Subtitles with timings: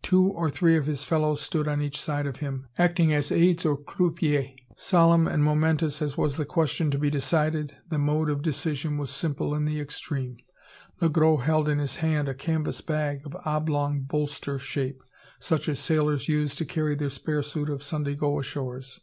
[0.00, 3.66] Two or three of his fellows stood on each side of him, acting as aids
[3.66, 4.48] or croupiers.
[4.74, 9.10] Solemn and momentous as was the question to be decided, the mode of decision was
[9.10, 10.38] simple in the extreme.
[11.02, 15.02] Le Gros held in his hand a canvas bag, of oblong bolster shape,
[15.40, 19.00] such as sailors use to carry their spare suit of "Sunday go ashores."